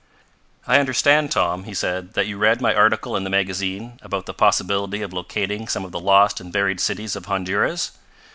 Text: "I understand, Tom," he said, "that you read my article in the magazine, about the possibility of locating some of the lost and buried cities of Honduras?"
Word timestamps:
"I 0.65 0.79
understand, 0.79 1.29
Tom," 1.31 1.65
he 1.65 1.75
said, 1.75 2.13
"that 2.15 2.25
you 2.25 2.39
read 2.39 2.59
my 2.59 2.73
article 2.73 3.15
in 3.15 3.23
the 3.23 3.29
magazine, 3.29 3.99
about 4.01 4.25
the 4.25 4.33
possibility 4.33 5.03
of 5.03 5.13
locating 5.13 5.67
some 5.67 5.85
of 5.85 5.91
the 5.91 5.99
lost 5.99 6.39
and 6.41 6.51
buried 6.51 6.79
cities 6.79 7.15
of 7.15 7.25
Honduras?" 7.27 7.91